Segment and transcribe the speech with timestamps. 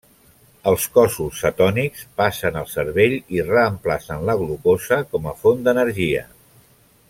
[0.69, 6.27] Els cossos cetònics passen al cervell i reemplacen la glucosa com a font d'energia.